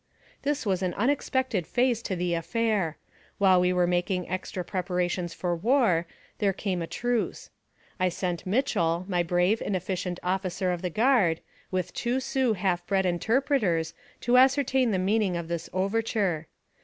[0.41, 2.97] This was an unexpected phase to the affair.
[3.37, 6.07] While we were making txtra preparations for war,
[6.39, 7.51] there came a truce.
[7.99, 12.83] I sent Mitchell, my brave and efficient officer of the guard, with two Sioux half
[12.87, 14.25] bred interpreters to AMONG THE SIOUX INDIANS.
[14.25, 14.43] 275
[14.81, 16.47] ascertain the meaning of this overture.